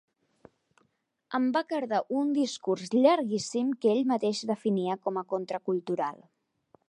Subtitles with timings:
[1.39, 6.19] Em va cardar un discurs llarguíssim que ell mateix definia com a contracultural.